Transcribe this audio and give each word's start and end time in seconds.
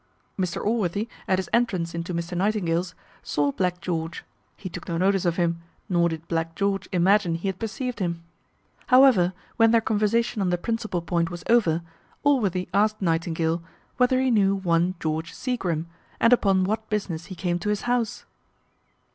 Mr 0.35 0.59
Allworthy, 0.65 1.07
at 1.27 1.37
his 1.37 1.47
entrance 1.53 1.93
into 1.93 2.11
Mr 2.11 2.35
Nightingale's, 2.35 2.95
saw 3.21 3.51
Black 3.51 3.81
George; 3.81 4.23
he 4.57 4.67
took 4.67 4.87
no 4.89 4.97
notice 4.97 5.25
of 5.25 5.35
him, 5.37 5.61
nor 5.87 6.09
did 6.09 6.27
Black 6.27 6.55
George 6.55 6.89
imagine 6.91 7.35
he 7.35 7.47
had 7.47 7.59
perceived 7.59 7.99
him. 7.99 8.23
However, 8.87 9.31
when 9.57 9.69
their 9.69 9.79
conversation 9.79 10.41
on 10.41 10.49
the 10.49 10.57
principal 10.57 11.03
point 11.03 11.29
was 11.29 11.43
over, 11.47 11.83
Allworthy 12.23 12.67
asked 12.73 12.99
Nightingale, 12.99 13.61
Whether 13.97 14.19
he 14.19 14.31
knew 14.31 14.55
one 14.55 14.95
George 14.99 15.35
Seagrim, 15.35 15.85
and 16.19 16.33
upon 16.33 16.63
what 16.63 16.89
business 16.89 17.25
he 17.27 17.35
came 17.35 17.59
to 17.59 17.69
his 17.69 17.81
house? 17.83 18.25